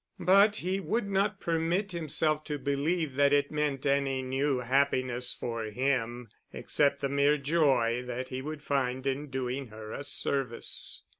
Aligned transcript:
But 0.25 0.55
he 0.55 0.79
would 0.79 1.07
not 1.07 1.39
permit 1.39 1.91
himself 1.91 2.43
to 2.45 2.57
believe 2.57 3.13
that 3.13 3.31
it 3.31 3.51
meant 3.51 3.85
any 3.85 4.23
new 4.23 4.57
happiness 4.61 5.31
for 5.31 5.65
him, 5.65 6.29
except 6.51 7.01
the 7.01 7.07
mere 7.09 7.37
joy 7.37 8.01
that 8.07 8.29
he 8.29 8.41
would 8.41 8.63
find 8.63 9.05
in 9.05 9.27
doing 9.27 9.67
her 9.67 9.91
a 9.91 10.03
service. 10.03 11.03